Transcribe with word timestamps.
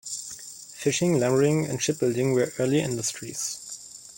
Fishing, 0.73 1.19
lumbering 1.19 1.67
and 1.67 1.79
shipbuilding 1.79 2.33
were 2.33 2.51
early 2.57 2.79
industries. 2.81 4.03